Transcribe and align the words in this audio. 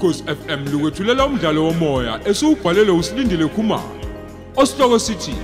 ukhosi 0.00 0.24
FM 0.24 0.72
lukwethulela 0.72 1.26
umdlalo 1.26 1.64
womoya 1.64 2.20
esiubhalelwe 2.28 2.92
usilindile 2.98 3.46
Khumalo 3.48 4.00
osihloko 4.56 4.98
sithi 4.98 5.34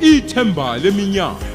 ithemba 0.00 0.78
leminyaka. 0.78 1.46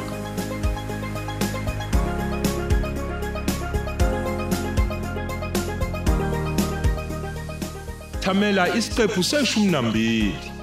Thamela 8.21 8.75
isiqephu 8.75 9.23
seshumi 9.23 9.72
nambili. 9.72 10.56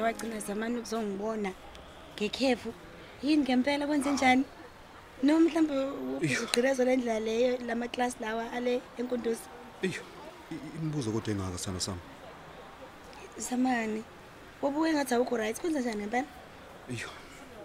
Hayi 0.00 0.14
kade 0.14 0.30
wagcina 0.30 0.40
zamani 0.40 0.78
ukuzongibona 0.78 1.52
ngekhefu 2.16 2.72
yini 3.22 3.42
ngempela 3.42 3.86
kwenze 3.86 4.10
njani? 4.12 4.44
Noma 5.22 5.40
mhlawumbe 5.40 6.24
ugqirezo 6.42 6.84
lendlela 6.84 7.20
leyo 7.20 7.58
lamaklasi 7.66 8.16
lawa 8.20 8.52
ale 8.52 8.80
enkunduzi? 8.98 9.40
Eyo, 9.82 10.02
i- 10.52 10.78
imibuzo 10.78 11.10
kodwa 11.10 11.32
engaka 11.34 11.58
sana 11.58 11.80
sami. 11.80 11.98
zamani. 13.38 14.04
Wobuke 14.62 14.92
ngathi 14.92 15.14
awukho 15.14 15.36
right 15.36 15.60
kwenze 15.60 15.80
njani 15.80 15.96
ngempela? 15.96 16.26
Eyo, 16.90 17.08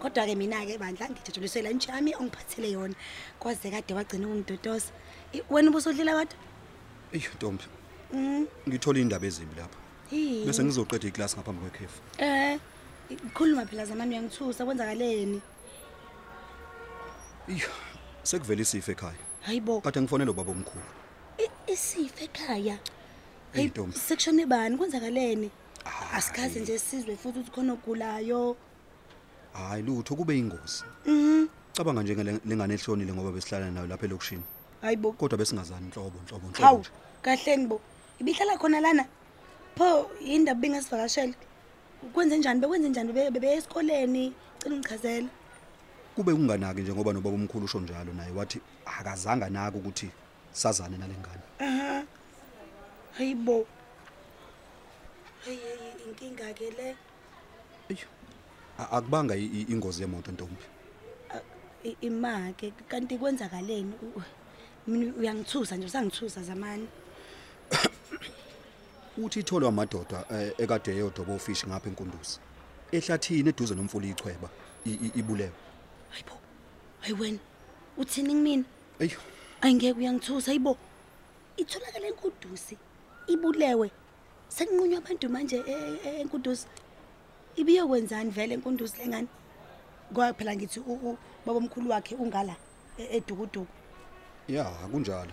kodwa-ke 0.00 0.34
mina-ke 0.34 0.78
bandla 0.78 1.08
ngijathulisela 1.10 1.70
nje 1.70 1.92
ami 1.92 2.14
ongiphathele 2.14 2.70
yona? 2.70 2.94
Kwaze 3.38 3.70
kade 3.70 3.94
wagcina 3.94 4.26
ukungidodosa 4.26 4.92
I- 5.32 5.42
wena 5.50 5.70
ubusodlila 5.70 6.12
kodwa 6.14 6.36
eyo 7.12 7.30
Ntombi, 7.36 7.64
Mm, 8.12 8.46
ngithola 8.68 8.98
indaba 8.98 9.26
ezimbi 9.26 9.54
lapha. 9.56 9.78
Yini? 10.10 10.46
Bese 10.46 10.64
ngizoqeda 10.64 11.08
iklasi 11.08 11.36
ngaphambi 11.36 11.60
kwekhefu. 11.60 12.00
Eh, 12.18 12.58
khuluma 13.34 13.66
phela 13.66 13.84
zamani 13.84 14.10
uyangithusa 14.14 14.64
kwenzakaleni 14.64 15.40
Eyo, 17.48 17.68
sekuvela 18.22 18.62
isifo 18.62 18.92
ekhaya. 18.92 19.20
hayibo 19.42 19.80
Kade 19.80 20.00
ngifonela 20.00 20.30
ubaba 20.30 20.52
omkhulu. 20.52 20.84
i- 21.38 21.72
isifo 21.72 22.24
ekhaya 22.24 22.78
Hey 23.52 23.62
Hayi, 23.62 23.68
Ntombi, 23.68 23.96
sekushone 23.98 24.46
bani 24.46 24.76
kwenzakaleni 24.76 25.50
Hayi. 25.84 26.10
asikaze 26.16 26.60
nje 26.60 26.78
sizwe 26.78 27.16
futhi 27.16 27.38
ukuthi 27.38 27.50
khona 27.50 27.72
ogulayo 27.72 28.56
hayi 29.52 29.82
lutho 29.82 30.16
kube 30.16 30.38
ingozi. 30.38 30.82
Mhm. 31.06 31.46
Cabanga 31.76 32.02
nje 32.02 32.16
ngelengane 32.16 32.74
ehlonile 32.74 33.12
ngoba 33.12 33.30
besihlala 33.32 33.70
nayo 33.70 33.86
lapha 33.86 34.06
elokushini. 34.06 34.42
hayibo 34.82 35.12
Kodwa 35.12 35.38
besingazani 35.38 35.86
inhlobo 35.86 36.18
inhlobo 36.24 36.46
inhlobo. 36.48 36.64
hawu 36.66 36.78
nje. 36.80 36.90
kahleni 37.22 37.66
bo 37.66 37.80
ibihlala 38.20 38.58
khona 38.58 38.80
lana 38.80 39.04
pho 39.76 40.10
yindaba 40.20 40.60
bengasivakashela 40.60 41.34
kwenze 42.12 42.38
njani? 42.38 42.60
Bekwenze 42.60 42.88
njani? 42.88 43.12
Bebe- 43.12 43.30
bebeye 43.30 43.56
esikoleni? 43.56 44.32
Cela 44.58 44.74
ungichazela 44.74 45.28
Kube 46.14 46.32
kunganaki 46.32 46.80
nje 46.80 46.92
ngoba 46.92 47.12
nobaba 47.12 47.34
omkhulu 47.36 47.64
usho 47.64 47.80
njalo 47.80 48.12
naye 48.12 48.30
wathi 48.32 48.60
akazange 48.86 49.48
naka 49.50 49.76
ukuthi 49.78 50.08
sazane 50.52 50.96
nalengane. 50.98 51.42
aha. 51.58 52.04
Hayibo 53.18 53.66
hayi 55.44 55.58
hayi, 55.58 55.92
inkinga-ke 56.08 56.70
le. 56.70 56.96
Eyo. 57.88 58.06
a- 58.78 58.90
Akubanga 58.96 59.34
i- 59.36 59.46
i- 59.58 59.66
ingozi 59.72 60.02
yemoto 60.02 60.32
Ntombi. 60.32 60.64
I- 61.84 61.96
imake 62.00 62.72
kanti 62.88 63.18
kwenzakaleni? 63.18 63.92
U- 64.02 64.22
mina 64.86 65.12
uyangithusa 65.18 65.76
nje 65.76 65.86
usangithusa 65.86 66.42
zamani? 66.42 66.88
Uthi 69.18 69.40
itholwa 69.40 69.68
amadoda 69.68 70.24
eh, 70.30 70.52
ekade 70.58 70.90
eyodoba 70.92 71.32
ofishi 71.34 71.66
ngapha 71.66 71.88
enkunduzi. 71.88 72.38
Ehlathini 72.92 73.48
eduze 73.48 73.74
nomfula 73.74 74.06
ichweba 74.06 74.48
ibulewe. 74.84 75.52
hayibo 76.10 76.36
hayi 77.00 77.14
wena 77.20 77.38
uthini 77.96 78.28
kumina 78.34 78.64
Eyo, 78.98 79.18
ayingeke 79.60 79.98
uyangithusa 79.98 80.46
hayibo. 80.50 80.76
Itholakala 81.56 82.06
enkudusi 82.06 82.76
ibulewe. 83.26 83.90
Sekunqunywa 84.48 84.98
abantu 84.98 85.28
manje 85.30 85.56
e- 85.66 85.98
e- 86.04 86.20
enkudusi 86.20 86.66
ibiyokwenzani 87.56 88.30
vele 88.30 88.54
enkundusi 88.54 88.98
lengane 88.98 89.28
ngoba 90.12 90.34
phela 90.34 90.56
ngithi 90.56 90.80
u- 90.80 91.00
u- 91.10 91.18
baba 91.46 91.58
omkhulu 91.58 91.90
wakhe 91.90 92.14
ungala 92.14 92.56
e- 92.98 93.16
edukuduku. 93.16 93.66
Ya 94.48 94.64
kunjalo. 94.90 95.32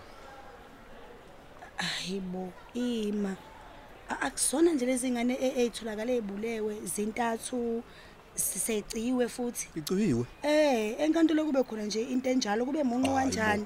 hayibo 1.78 2.53
ima. 2.74 3.36
Akusona 4.22 4.73
nje 4.73 4.85
lezi 4.85 5.11
ngane 5.11 5.33
e- 5.41 5.53
ey'tholakale 5.61 6.13
ey'bulewe 6.19 6.75
zintathu 6.85 7.83
siseciwe 8.35 9.27
futhi 9.29 9.67
Iciwiwe. 9.75 10.25
Eh, 10.44 10.95
enkantolo 10.99 11.45
kube 11.45 11.63
khona 11.63 11.83
nje 11.85 12.01
into 12.01 12.29
enjalo 12.29 12.66
kube 12.66 12.83
munqo 12.83 13.13
Hayi 13.16 13.29
bo. 13.29 13.35
kanjani. 13.35 13.66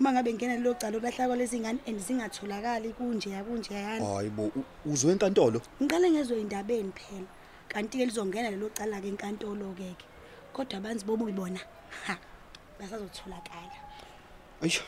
Uma 0.00 0.12
ngabe 0.12 0.32
ngena 0.34 0.56
lelo 0.56 0.74
cala 0.74 0.90
lokulahla 0.92 1.26
kwalezi 1.28 1.60
ngane 1.60 1.78
and 1.86 1.98
zingatholakali 2.00 2.92
kunje 2.92 3.30
yakunje 3.30 3.74
yani. 3.74 4.04
Hayibo, 4.06 4.42
u- 4.56 4.64
uzwe 4.86 5.12
enkantolo? 5.12 5.60
Ngiqale 5.82 6.10
ngezwe 6.10 6.40
indabeni 6.40 6.92
phela. 6.92 7.26
Kanti 7.68 7.98
ke 7.98 8.06
lizongena 8.06 8.50
lelo 8.50 8.68
cala 8.74 9.00
ke 9.00 9.08
enkantolo 9.08 9.72
ke 9.78 9.94
ke. 9.98 10.04
Kodwa 10.52 10.78
abanzi 10.78 11.04
bobu 11.04 11.28
ibona. 11.28 11.60
Ha. 12.06 12.18
Basazotholakala. 12.80 13.78
Ayish. 14.62 14.82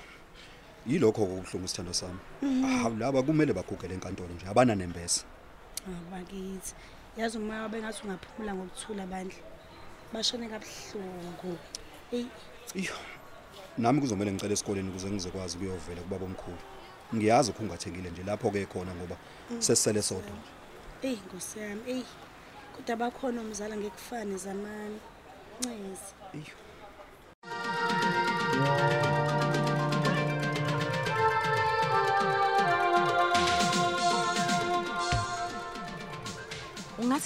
Yilokho 0.87 1.23
okubuhlungu 1.23 1.69
sithando 1.69 1.93
sami. 1.93 2.19
Ah 2.65 2.89
laba 2.99 3.23
kumele 3.23 3.53
bagugele 3.53 3.95
enkantolo 3.95 4.35
nje 4.35 4.47
abana 4.47 4.75
nembese. 4.75 5.25
Abakithi. 5.87 6.75
Yazi 7.17 7.39
uma 7.39 7.69
bengathi 7.69 8.03
ungaphumula 8.05 8.55
ngokuthula 8.55 9.07
bandla. 9.07 9.43
Bashone 10.13 10.49
kabuhlungu. 10.49 11.59
Ey, 12.13 12.27
Iyo. 12.75 12.95
Nami 13.79 14.01
kuzomela 14.01 14.33
ngicela 14.33 14.53
esikoleni 14.53 14.89
ukuze 14.89 15.11
ngizokwazi 15.11 15.57
ukuyovela 15.57 16.03
kubaba 16.03 16.25
omkhulu. 16.25 16.59
Ngiyazi 17.15 17.51
ukhungathekile 17.51 18.11
nje 18.11 18.23
lapho 18.23 18.51
ke 18.51 18.67
khona 18.67 18.95
ngoba 18.95 19.17
sesisele 19.59 20.03
sodwa. 20.03 20.37
ey 21.03 21.17
Nkosi 21.17 21.59
yami, 21.59 21.83
ey. 21.87 22.05
Kodwa 22.75 22.97
bakhona 22.97 23.41
umzala 23.41 23.77
ngekufane 23.77 24.37
zamani. 24.37 25.01
Ncezi. 25.61 26.13
Iyo. 26.35 26.66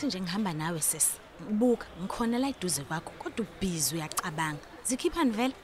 Ungathi 0.01 0.19
nje 0.19 0.21
ngihamba 0.21 0.53
nawe 0.53 0.81
sisi. 0.81 1.19
Buka, 1.51 1.87
ngikhona 2.01 2.39
la 2.39 2.49
eduze 2.49 2.83
kwakho 2.85 3.13
kodwa 3.19 3.47
ubhizi 3.47 3.95
uyacabanga. 3.95 4.65
Zikhiphani 4.85 5.31
vele? 5.31 5.55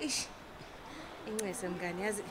Ish. 0.00 0.26
Incwese 1.28 1.68
mngani 1.68 2.02
yazi 2.02 2.22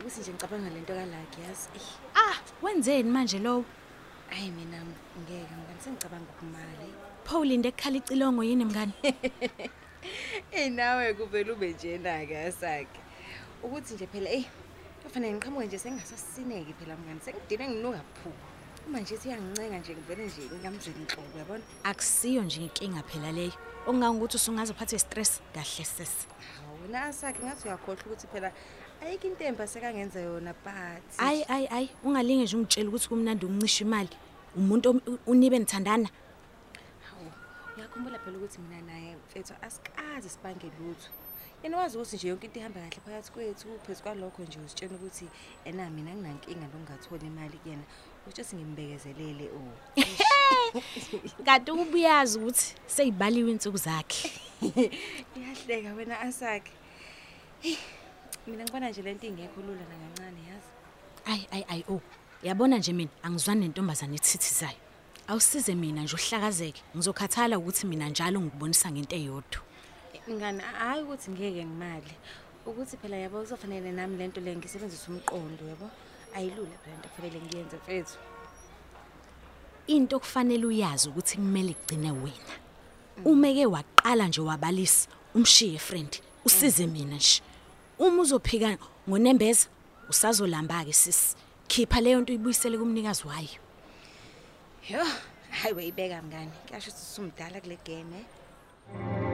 ukuthi 0.00 0.20
nje 0.20 0.30
ngicabanga 0.32 0.70
lento 0.70 0.94
kalaki 0.94 1.40
yazi. 1.40 1.68
Ish. 1.76 1.90
Ah, 2.14 2.36
wenzeni 2.62 3.10
manje 3.10 3.38
lo? 3.38 3.64
Hayi 4.30 4.50
mina 4.50 4.84
ngeke 5.22 5.54
mngani 5.56 5.80
sengicabanga 5.80 6.30
ukumali. 6.30 6.92
Pho 7.24 7.40
ulinde 7.40 7.68
ekukhala 7.68 7.96
icilongo 7.96 8.44
yini 8.44 8.64
mngani? 8.64 8.92
Eh 10.52 10.70
nawe 10.70 11.14
kuvela 11.14 11.52
ube 11.52 11.72
njena 11.72 12.26
ke 12.26 12.38
asake. 12.38 13.00
Ukuthi 13.62 13.94
nje 13.94 14.06
phela 14.06 14.30
eh 14.30 14.44
kufanele 15.02 15.32
ngiqhamuke 15.32 15.66
nje 15.66 15.78
sengasasineki 15.78 16.72
phela 16.78 16.96
mngani 16.96 17.20
sengidine 17.20 17.68
nginuka 17.68 18.02
phu. 18.20 18.32
Uma 18.88 19.00
nje 19.00 19.16
siyangicenga 19.16 19.78
nje 19.78 19.92
ngivele 19.94 20.26
nje 20.26 20.42
ngamzweni 20.60 21.00
inhloko 21.00 21.38
yabona. 21.38 21.64
Akusiyo 21.84 22.42
nje 22.42 22.60
inkinga 22.60 23.02
phela 23.02 23.32
leyo. 23.32 23.52
Okungangokuthi 23.86 24.36
usungazophatha 24.36 24.96
istress 24.96 25.40
kahle 25.54 25.84
sisi. 25.84 26.26
Hawu 26.56 26.88
nasake 26.90 27.42
ngathi 27.44 27.68
uyakhohlwa 27.68 28.04
ukuthi 28.06 28.26
phela 28.32 28.52
ayikho 29.02 29.26
into 29.26 29.44
emba 29.44 29.66
sekangenza 29.66 30.20
yona 30.20 30.54
but 30.64 31.04
Ayi 31.18 31.44
ayi 31.48 31.66
ayi, 31.70 31.90
ungalinge 32.04 32.44
nje 32.44 32.56
ungitshela 32.56 32.88
ukuthi 32.88 33.08
kumnandi 33.08 33.46
uncisha 33.46 33.84
imali. 33.84 34.10
Umuntu 34.56 35.02
unibe 35.26 35.58
nithandana. 35.58 36.08
Uyakhumbula 37.76 38.18
phela 38.18 38.38
ukuthi 38.38 38.58
mina 38.58 38.80
naye 38.82 39.16
mfethu 39.16 39.54
asikaze 39.62 40.28
sibange 40.28 40.72
lutho. 40.80 41.10
Yena 41.62 41.76
wazi 41.76 41.96
ukuthi 41.96 42.16
nje 42.16 42.28
yonke 42.28 42.46
into 42.46 42.60
ihamba 42.60 42.80
kahle 42.80 43.00
phakathi 43.04 43.32
kwethu 43.32 43.68
phezu 43.86 44.02
kwalokho 44.02 44.42
nje 44.42 44.58
usitshela 44.58 44.94
ukuthi 44.94 45.28
ena 45.64 45.90
mina 45.90 46.14
nginankinga 46.14 46.66
lokungathola 46.66 47.24
imali 47.26 47.58
kuyena. 47.58 47.84
Utsho 48.28 48.44
singimbekezelele 48.44 49.50
oh. 49.56 50.82
Kanti 51.44 51.70
ubuyazi 51.70 52.38
ukuthi 52.38 52.74
seyibaliwe 52.86 53.50
insuku 53.50 53.76
zakhe. 53.76 54.30
Iyahleka 55.36 55.94
wena 55.94 56.20
asakhe. 56.20 56.72
Hey, 57.60 57.76
mina 58.46 58.64
ngibona 58.64 58.90
nje 58.90 59.02
lento 59.02 59.26
ingekho 59.26 59.60
lula 59.60 59.80
nangancane 59.80 60.40
yazi. 60.48 60.70
Ayi 61.24 61.46
ayi 61.50 61.64
ayi 61.68 61.84
oh. 61.88 62.00
Yabona 62.42 62.78
nje 62.78 62.92
mina 62.92 63.10
angizwani 63.22 63.60
nentombazane 63.60 64.16
ethithizayo. 64.16 64.76
Awusize 65.28 65.74
mina 65.74 66.02
nje 66.02 66.14
uhlakazeke. 66.14 66.82
Ngizokhathala 66.96 67.58
ukuthi 67.58 67.86
mina 67.86 68.08
njalo 68.08 68.40
ngikubonisa 68.40 68.90
ngento 68.90 69.16
eyodwa. 69.16 69.60
Ngani 70.30 70.62
hayi 70.62 71.02
ukuthi 71.02 71.30
ngeke 71.30 71.64
ngimali. 71.64 72.14
Ukuthi 72.66 72.96
phela 72.96 73.16
yabo 73.16 73.40
kuzofanele 73.40 73.92
nami 73.92 74.16
lento 74.16 74.40
le 74.40 74.56
ngisebenzisa 74.56 75.08
umqondo 75.08 75.64
yabo. 75.68 75.90
Ayilula 76.38 76.78
phela 76.82 76.94
into 76.96 77.08
kufanele 77.08 77.40
ngiyenze 77.40 77.76
mfethu. 77.76 78.18
Into 79.86 80.16
okufanele 80.16 80.66
uyazi 80.66 81.08
ukuthi 81.08 81.36
kumele 81.36 81.70
igcine 81.70 82.10
wena. 82.10 82.54
Uma 83.24 83.52
ke 83.52 83.66
waqala 83.66 84.28
nje 84.28 84.40
wabalisa 84.40 85.08
umshiye 85.34 85.78
friend 85.78 86.20
usize 86.44 86.86
mina 86.86 87.16
nje. 87.16 87.42
Uma 87.98 88.22
uzophika 88.22 88.78
ngonembeza 89.08 89.68
usazolamba 90.08 90.84
ke 90.84 90.92
sisi 90.92 91.36
khipha 91.68 92.00
leyo 92.00 92.20
nto 92.20 92.32
uyibuyisele 92.32 92.78
kumnikazi 92.78 93.26
wayo. 93.26 93.58
Yo 94.88 95.04
hayi 95.50 95.74
weyibeka 95.74 96.22
mngani. 96.22 96.52
Kuyasho 96.68 96.90
ukuthi 96.90 97.02
usumdala 97.02 97.60
kule 97.60 97.78
game 97.84 98.16
eh? 98.18 99.27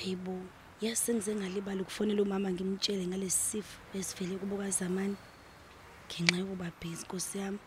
Hayibo 0.00 0.40
yazi 0.80 0.96
sengize 0.96 1.34
ngalibala 1.34 1.82
ukufonela 1.82 2.22
umama 2.22 2.48
ngimtshele 2.50 3.06
ngalesi 3.06 3.40
sifo 3.50 3.76
esivele 3.94 4.38
kubo 4.40 4.56
kazamani 4.56 5.16
ngenxa 6.08 6.36
yokuba 6.40 6.72
bhizi 6.80 7.04
nkosi 7.04 7.38
yami. 7.38 7.58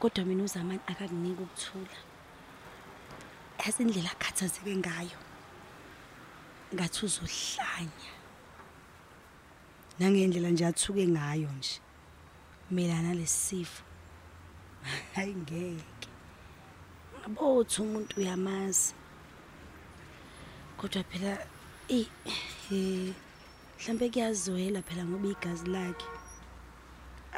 Kodwa 0.00 0.24
mina 0.24 0.44
uzamani 0.44 0.80
akakuniki 0.86 1.42
ukuthula. 1.42 1.98
Yazi 3.58 3.82
indlela 3.82 4.10
akhathazeke 4.14 4.76
ngayo 4.76 5.18
ngathi 6.74 7.00
uzohlanya. 7.06 8.12
Nangendlela 9.98 10.50
nje 10.50 10.66
athuke 10.66 11.06
ngayo 11.06 11.50
nje 11.58 11.80
melana 12.70 13.02
nalesi 13.08 13.38
sifo. 13.46 13.82
Hayi 15.14 15.34
ngeke. 15.34 16.08
Ngabothi 17.18 17.82
umuntu 17.82 18.20
uyamazi. 18.20 18.94
Kodwa 20.82 21.04
phela 21.04 21.38
eh 21.88 22.06
eh 22.72 23.14
mhlambe 23.78 24.10
kuyazwela 24.10 24.82
phela 24.82 25.04
ngoba 25.04 25.28
igazi 25.28 25.66
lakhe. 25.66 26.06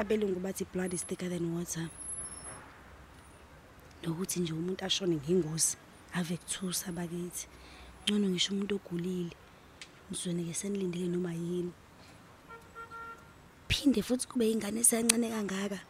Abelungu 0.01 0.41
bathi 0.41 0.65
blood 0.73 0.95
is 0.95 1.05
thicker 1.05 1.29
than 1.29 1.55
water. 1.55 1.89
Nokuthi 4.03 4.41
nje 4.41 4.53
umuntu 4.53 4.85
ashone 4.85 5.17
ngengozi 5.17 5.77
ave 6.15 6.37
kuthusa 6.37 6.93
bakithi. 6.93 7.47
Ngcono 8.05 8.29
ngisho 8.29 8.55
umuntu 8.55 8.75
ogulile 8.77 9.37
ngizweni 10.09 10.45
ke 10.45 10.55
senilindele 10.55 11.09
noma 11.09 11.35
yini. 11.35 11.73
Phinde 13.69 14.03
futhi 14.03 14.27
kube 14.27 14.51
ingane 14.51 14.81
esancane 14.81 15.29
kangaka 15.29 15.81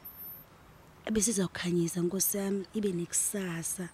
ebesiza 1.06 1.46
kukhanyisa 1.46 2.00
nkosi 2.02 2.36
yami 2.36 2.66
ibe 2.74 2.90
nekusasa. 2.92 3.88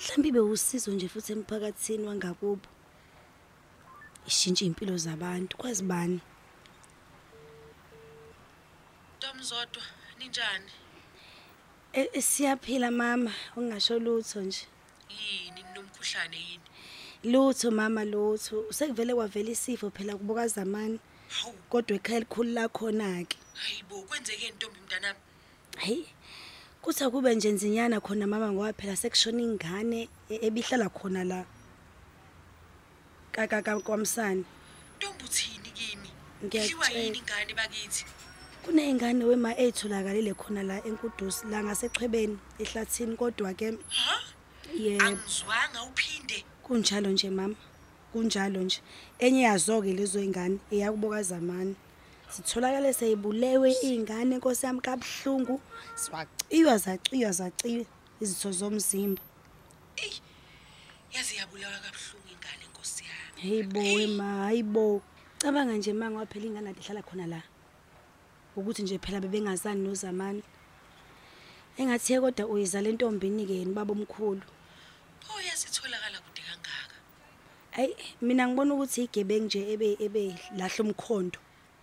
Mhlawumbe 0.00 0.28
ibe 0.28 0.40
usizo 0.40 0.90
nje 0.92 1.08
futhi 1.08 1.32
emphakathini 1.32 2.06
wangakubo. 2.08 2.66
Ishintshe 4.26 4.64
impilo 4.66 4.96
zabantu 4.96 5.56
kwazi 5.56 5.82
bani? 5.82 6.20
Ntomzodwa 9.18 9.82
ninjani? 10.18 10.70
E- 11.92 12.10
e, 12.12 12.22
siyaphila 12.22 12.90
mama 12.90 13.32
ungasho 13.56 13.98
lutho 13.98 14.40
nje. 14.40 14.66
Yini 15.10 15.62
ninomkhuhlane 15.62 16.36
yini? 16.36 16.64
lutho 17.24 17.70
mama 17.70 18.04
lutho. 18.04 18.64
Sekuvele 18.72 19.14
kwavela 19.14 19.50
isifo 19.50 19.90
phela 19.90 20.16
kubuka 20.16 20.48
zamani 20.48 20.98
kodwa 21.68 21.96
ekhaya 21.96 22.16
elikhulu 22.16 22.50
lakhona 22.52 23.24
ke 23.24 23.36
hayibo 23.54 24.02
kwenzeke 24.02 24.46
intombi 24.48 24.80
mntanami. 24.80 25.18
hayi 25.76 26.06
kuthi 26.82 27.04
akube 27.04 27.34
nje 27.34 27.50
nzinyana 27.52 28.00
khona 28.00 28.26
mama 28.26 28.52
ngoba 28.52 28.72
phela 28.72 28.96
sekushona 28.96 29.42
ingane 29.42 30.08
e- 30.30 30.40
ebihlala 30.46 30.88
khona 30.88 31.24
la 31.24 31.44
kaka 33.32 33.80
kwamsana 33.80 34.44
Ntombi 34.98 35.24
uthini 35.24 35.70
kimi? 35.78 36.08
Ngiyakutshela. 36.44 36.84
Khiwa 36.86 37.00
yini 37.04 37.18
ingane 37.18 37.52
bakithi? 37.54 38.04
kuneyingane 38.64 39.24
wema 39.24 39.56
eyitholakalile 39.58 40.34
khona 40.34 40.62
la 40.62 40.76
enkudusi 40.84 41.46
la 41.50 41.64
ngasechwebeni 41.64 42.38
ehlathini 42.58 43.16
kodwa 43.16 43.54
ke 43.54 43.72
Ha? 43.88 44.16
yebo 44.76 45.04
Angizwanga 45.04 45.80
uphinde. 45.88 46.44
kunjalo 46.62 47.08
nje 47.10 47.30
mama 47.30 47.54
kunjalo 48.12 48.60
nje 48.60 48.80
enye 49.18 49.42
yazo-ke 49.48 49.92
lezo 49.92 50.20
ingane 50.20 50.58
eyakuboka 50.70 51.22
zamani 51.22 51.74
zitholakale 52.34 52.92
seyibulewe 52.92 53.70
iy'ngane 53.86 54.36
nkosi 54.38 54.66
yami 54.66 54.80
kabuhlungu 54.80 55.60
zwaciywa 56.02 56.74
zaciywa 56.84 57.30
zaciywa 57.32 57.86
izitho 58.22 58.50
zomzimba 58.52 59.22
Ey. 59.96 60.12
Yazi 61.14 61.36
yabulawa 61.40 61.78
kabuhlungu 61.84 62.28
ingane 62.34 62.64
Nkosi 62.70 63.04
yami. 63.10 63.40
heyibo 63.42 63.80
wema 63.80 64.24
hayibo 64.44 65.02
cabanga 65.38 65.74
nje 65.76 65.92
ma 65.92 66.10
ngoba 66.10 66.26
phela 66.26 66.46
ingane 66.46 66.70
ade 66.70 66.80
ihlala 66.80 67.02
khona 67.02 67.26
la 67.26 67.42
ukuthi 68.56 68.82
nje 68.82 68.98
phela 68.98 69.20
bebengazani 69.20 69.82
nozamani 69.82 70.42
engathi-ke 71.78 72.20
kodwa 72.20 72.46
uyizale 72.46 72.92
ntombini-ke 72.92 73.54
yeni 73.60 73.72
baba 73.74 73.92
omkhulu 73.92 74.42
Oh 75.30 75.40
yasitholakala 75.48 76.18
kude 76.24 76.42
kangaka. 76.48 76.96
hayi 77.70 77.96
mina 78.22 78.48
ngibona 78.48 78.74
ukuthi 78.74 79.04
igebengu 79.04 79.44
nje 79.46 79.60
ebe 79.72 79.96
ebe 80.00 80.22
lahla 80.58 80.80
umkhondo 80.84 81.38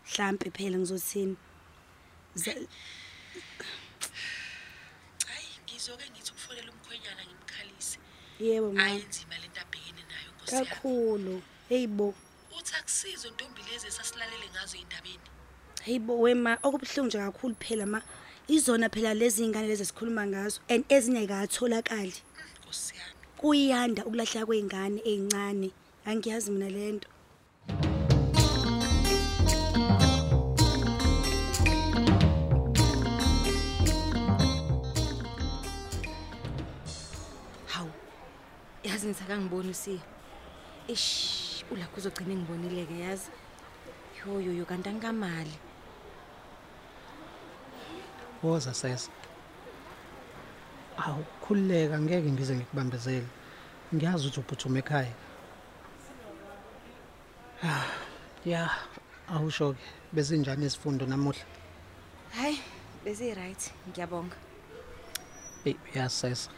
mhlampe 0.07 0.50
phela 0.51 0.77
ngizothini? 0.77 1.36
Za- 2.36 2.68
Hayi 5.27 5.48
ngizoke 5.65 6.06
ngithi 6.12 6.31
ukufonela 6.31 6.71
umkhwenyana 6.71 7.21
ngimkhalise. 7.27 7.98
yebo 8.39 8.71
ma. 8.74 8.83
Ayinzima 8.86 9.36
lento 9.42 9.59
abhekene 9.62 10.04
nayo 10.09 10.30
Nkosi 10.38 10.56
yami. 10.56 10.68
kakhulu. 10.69 11.42
Heyibo 11.69 12.07
Uthi 12.59 12.74
akusizo 12.80 13.30
ntombi 13.30 13.62
lezi 13.71 13.88
esasilalele 13.88 14.48
ngazo 14.54 14.77
indabeni. 14.77 15.27
heyibo 15.86 16.13
wema 16.19 16.57
okubuhlungu 16.63 17.07
nje 17.07 17.18
kakhulu 17.18 17.56
phela 17.59 17.86
ma. 17.86 18.01
Izona 18.48 18.89
phela 18.89 19.13
lezi 19.13 19.48
ngane 19.48 19.68
lezi 19.68 19.83
esikhuluma 19.83 20.24
ngazo 20.27 20.59
and 20.69 20.86
ezinye 20.89 21.19
ayikatholakali 21.19 22.13
Mm, 22.15 22.44
Nkosi 22.63 22.94
yami. 22.95 23.13
kuyanda 23.38 24.06
ukulahleka 24.06 24.45
kwey'ngane 24.48 24.99
ey'ncane. 25.06 25.69
Angiyazi 26.06 26.52
mina 26.52 26.69
le 26.69 26.99
yazi 39.07 39.23
ngithi 39.23 39.23
akangiboni 39.23 39.69
usiya 39.69 40.02
ish 40.87 41.64
ulakho 41.71 41.97
uzogcina 41.97 42.35
ngibonile-ke 42.35 42.99
yazi? 42.99 43.30
Yoyoyo 44.19 44.66
kanti 44.66 44.90
angikamali. 44.90 45.56
Woza 48.44 48.73
sesa 48.73 49.09
awu 50.97 51.23
khululeka 51.42 51.99
ngeke 51.99 52.31
ngize 52.31 52.56
ngikubambezele. 52.56 53.28
Ngiyazi 53.94 54.28
ukuthi 54.28 54.40
uphuthuma 54.40 54.80
ekhaya. 54.80 55.14
Ah, 57.64 57.87
ya 58.45 58.69
awusho-ke. 59.30 59.83
Bezinjani 60.14 60.66
izifundo 60.66 61.06
namuhla? 61.06 61.45
Hhayi 62.35 62.59
bezi-right. 63.04 63.71
Ngiyabonga. 63.90 64.35
Eyi 65.66 65.78
uyazi 65.94 66.16
sesa 66.16 66.56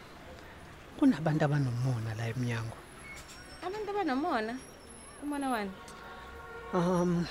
kunabantu 1.00 1.46
abanomona 1.46 2.12
la 2.18 2.28
emnyango. 2.28 2.78
Abantu 3.66 3.90
abanomona? 3.92 4.54
Umona 5.24 5.50
wani? 5.50 5.72
Um 6.74 7.26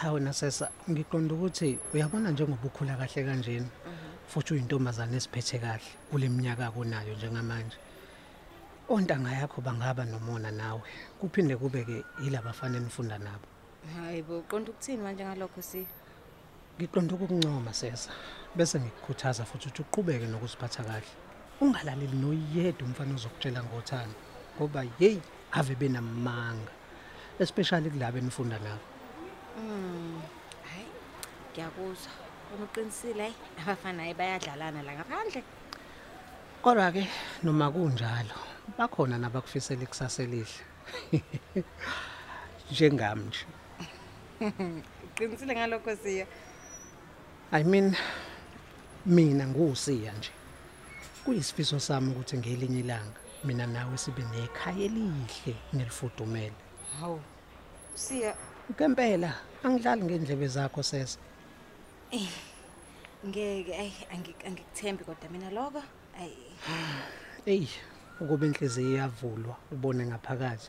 cha 0.00 0.12
wena 0.12 0.32
sesa 0.32 0.70
ngiqonda 0.90 1.34
ukuthi 1.34 1.78
uyabona 1.94 2.30
njengoba 2.30 2.66
ukhula 2.66 2.96
kahle 2.96 3.24
kanjena 3.24 3.70
futhi 4.28 4.54
uyintombazane 4.54 5.16
esiphethe 5.16 5.58
kahle 5.58 5.88
kule 6.10 6.28
minyaka 6.28 6.70
kunayo 6.70 7.14
njengamanje. 7.14 7.76
Ontanga 8.88 9.32
yakho 9.32 9.60
bangaba 9.60 10.04
nomona 10.04 10.50
nawe 10.50 10.82
kuphinde 11.18 11.56
kube-ke 11.56 12.04
yilaba 12.22 12.52
bafana 12.52 12.76
enifunda 12.76 13.18
nabo. 13.18 13.46
Hayi 13.96 14.22
bo 14.22 14.38
uqonda 14.38 14.70
ukuthini 14.70 15.02
manje 15.02 15.24
ngalokho 15.24 15.62
si? 15.62 15.86
Ngiqonda 16.76 17.14
ukukuncoma 17.14 17.72
sesa 17.72 18.10
bese 18.54 18.80
ngikukhuthaza 18.80 19.44
futhi 19.44 19.68
ukuthi 19.68 19.82
uqhubeke 19.82 20.26
nokuziphatha 20.26 20.84
kahle. 20.84 21.29
Ungalaleli 21.60 22.16
noyedwa 22.16 22.86
umfana 22.88 23.14
ozokutshela 23.14 23.60
ngothando 23.64 24.18
ngoba 24.56 24.84
yeyi 25.00 25.22
ave 25.52 25.74
benamanga 25.74 26.72
especially 27.38 27.90
kulabo 27.90 28.18
enifunda 28.18 28.58
nabo 28.58 28.84
hhayi 30.70 30.90
ngiyakuzwa. 31.52 32.12
Uma 32.54 32.64
uqinisile 32.64 33.22
hayi 33.22 33.34
abafana 33.62 34.02
hayi 34.02 34.14
bayadlalana 34.14 34.82
la 34.82 34.92
ngaphandle. 34.92 35.42
Kodwa-ke 36.62 37.08
noma 37.42 37.70
kunjalo 37.70 38.36
bakhona 38.78 39.18
nabakufisela 39.18 39.82
ikusasa 39.82 40.22
elihle. 40.22 40.62
Njengami 42.70 43.24
nje. 43.24 43.44
Uqinisile 45.04 45.54
ngalokho 45.54 45.96
siya? 45.96 46.26
I 47.52 47.64
mean 47.64 47.96
mina 49.06 49.46
nguwusiya 49.46 50.12
nje. 50.12 50.30
Kuyisifiso 51.24 51.80
sami 51.80 52.10
ukuthi 52.12 52.38
ngelinye 52.38 52.80
ilanga 52.80 53.20
mina 53.44 53.66
nawe 53.66 53.96
sibe 53.98 54.22
nekhaya 54.22 54.84
elihle 54.84 55.54
nelifudumele. 55.72 56.54
Hawu 57.00 57.20
siya 57.94 58.34
ngempela 58.72 59.34
angidlali 59.64 60.02
ngendlebe 60.04 60.46
zakho 60.48 60.82
sesa 60.82 61.18
ngeke 63.26 63.72
ayi 63.76 63.92
angi- 64.14 64.46
angikuthembi 64.46 65.04
kodwa 65.04 65.28
mina 65.30 65.50
lokho 65.50 65.82
ayi. 66.20 66.36
Eyi 67.46 67.68
ukuba 68.20 68.46
inhliziyo 68.46 68.90
iyavulwa 68.90 69.56
ubone 69.72 70.06
ngaphakathi 70.06 70.68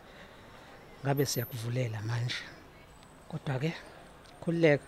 ngabe 1.03 1.25
siyakuvulela 1.25 2.01
manje. 2.01 2.43
Kodwa 3.29 3.59
ke 3.59 3.71
khulileka 4.41 4.83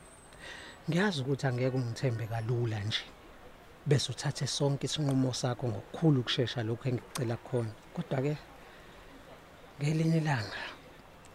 ngiyazi 0.90 1.22
ukuthi 1.22 1.48
angeke 1.48 1.78
ungithembe 1.78 2.28
kalula 2.28 2.80
nje. 2.84 3.04
Bese 3.86 4.12
uthathe 4.12 4.48
sonke 4.48 4.86
isinqumo 4.88 5.34
sakho 5.34 5.68
ngokukhulu 5.68 6.20
ukusheshsha 6.22 6.64
lokho 6.64 6.90
engikucela 6.90 7.38
khona. 7.38 7.74
Kodwa 7.94 8.22
ke 8.22 8.38
ngelinye 9.82 10.18
ilanga 10.18 10.62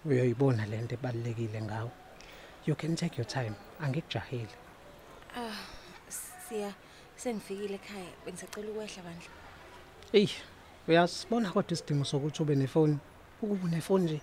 uyoyibona 0.05 0.67
lento 0.67 0.95
ebalekile 0.95 1.63
ngawe. 1.63 1.91
You 2.67 2.75
can 2.75 2.97
take 2.97 3.17
your 3.19 3.27
time. 3.27 3.55
Angikujahile 3.81 4.55
siya 6.49 6.73
sengifikile 7.17 7.75
ekhaya. 7.75 8.13
Bengisacela 8.25 8.71
ukwehla 8.71 9.03
bandla. 9.03 9.31
Ey, 10.13 10.29
uyasibona 10.89 11.51
kodwa 11.53 11.73
isidingo 11.73 12.05
sokuthi 12.05 12.43
ube 12.43 12.55
nefoni. 12.55 12.99
Ukuba 13.43 13.65
unefoni 13.65 14.05
nje 14.05 14.21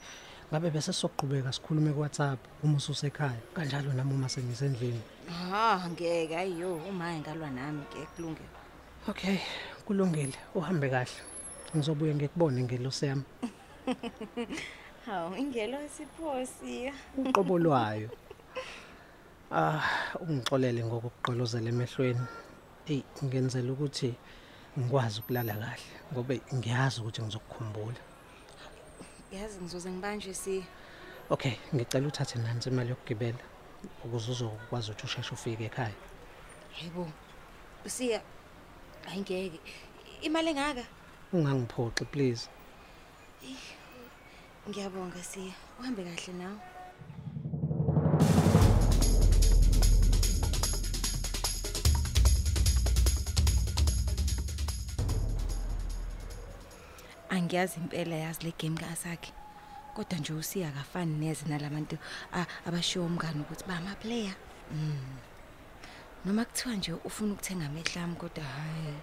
ngabe 0.50 0.70
bese 0.70 0.94
soqhubeka 0.94 1.52
sikhulume 1.52 1.94
kuWhatsApp 1.94 2.40
uma 2.64 2.78
ususekhaya. 2.78 3.42
Kanjalo 3.54 3.94
nami 3.94 4.14
uma 4.14 4.30
sengisendlini. 4.30 5.02
ha 5.28 5.90
ngeke 5.90 6.36
ayiyo 6.38 6.76
uma 6.90 7.14
engalwa 7.14 7.50
nami 7.50 7.84
ke 7.92 8.06
kulungile 8.16 8.66
Okay, 9.08 9.38
kulungile. 9.86 10.34
Uhambe 10.56 10.90
kahle. 10.90 11.18
Ngizobuye 11.76 12.16
ngikubone 12.16 12.64
ngelosi 12.64 13.06
yami. 13.06 13.24
hawu 15.06 15.36
ingelo 15.38 15.78
esiphosi 15.82 16.92
Uqobo 17.18 17.60
lwayo. 17.60 18.10
Ah, 19.52 19.82
ungixolele 20.22 20.82
ngokuqolozela 20.86 21.70
emehlweni. 21.70 22.26
Ey, 22.88 23.04
ngenzela 23.24 23.72
ukuthi 23.74 24.16
ngikwazi 24.78 25.20
ukulala 25.20 25.54
kahle 25.54 25.90
ngoba 26.12 26.34
ngiyazi 26.56 27.02
ukuthi 27.02 27.22
ngizokukhumbula. 27.22 28.02
Yazi 29.32 29.62
ngizoze 29.62 29.90
ngibanjwe 29.92 30.34
siya 30.34 30.66
Okay, 31.30 31.58
ngicela 31.74 32.08
uthathe 32.08 32.38
nansi 32.40 32.70
imali 32.70 32.90
yokugibela 32.90 33.44
ukuze 34.04 34.32
uzokwazi 34.32 34.92
ukuthi 34.92 35.06
usheshe 35.06 35.32
ufike 35.34 35.66
ekhaya. 35.66 35.98
hayibo 36.78 37.08
siya 37.88 38.22
hayi 39.06 39.20
ngeke. 39.22 39.60
Imali 40.22 40.50
engaka? 40.50 40.86
Ungangiphoxi 41.34 42.06
please. 42.06 42.50
ngiyabonga 44.70 45.22
siya. 45.24 45.54
Uhambe 45.80 46.04
kahle 46.04 46.34
nawe. 46.34 46.75
Angiyazi 57.46 57.78
impela 57.80 58.16
yazi 58.16 58.42
le 58.44 58.54
game 58.60 58.78
kasakhe 58.78 59.32
kodwa 59.96 60.18
nje 60.20 60.34
usiya 60.34 60.70
akafani 60.70 61.14
neze 61.22 61.46
nalabantu 61.48 61.98
a- 62.34 62.46
abashiwo 62.66 63.06
umngane 63.06 63.42
ukuthi 63.42 63.64
ba 63.68 63.78
ama 63.78 63.96
player. 63.96 64.34
Mm. 64.72 65.18
noma 66.26 66.46
kuthiwa 66.46 66.76
nje 66.76 66.94
ufuna 67.06 67.34
ukuthenga 67.34 67.66
amehla 67.66 68.04
ami 68.04 68.16
kodwa 68.16 68.44
hayi 68.44 68.94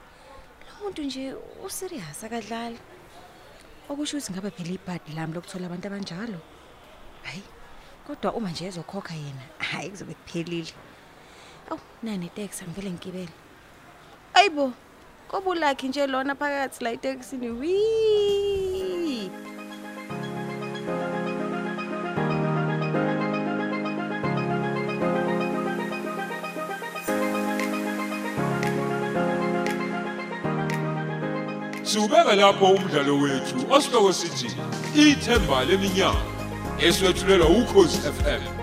lo 0.66 0.72
muntu 0.84 1.02
nje 1.02 1.34
userious 1.64 2.25
akadlali. 2.25 2.78
Okusho 3.88 4.16
ukuthi 4.16 4.32
ngabe 4.32 4.50
phela 4.50 4.72
ibhadi 4.75 5.12
lami 5.14 5.34
lokuthola 5.34 5.66
abantu 5.66 5.87
abanjalo? 5.88 6.40
Hayi 7.22 7.42
kodwa 8.06 8.32
uma 8.34 8.50
nje 8.50 8.66
ezokhokha 8.66 9.14
yena 9.14 9.44
hayi 9.58 9.90
kuzobe 9.90 10.14
kuphelile. 10.14 10.72
Awu 11.70 11.80
nani 12.02 12.26
iteksi 12.26 12.64
angivele 12.64 12.90
ngigibele. 12.90 13.32
Ayibo! 14.34 14.72
Kobulakhi 15.32 15.88
nje 15.88 16.06
lona 16.06 16.34
phakathi 16.34 16.84
la 16.84 16.92
iteksini 16.92 17.50
wi 17.50 17.76
Siubeka 31.82 32.34
lapho 32.36 32.66
umdlalo 32.66 33.18
wethu 33.18 33.56
osihloko 33.74 34.12
sithi 34.12 34.48
ithemba 34.94 35.64
leminyaka 35.64 36.22
eswetshulelwa 36.86 37.48
ukhozi 37.48 37.98
FM 37.98 38.62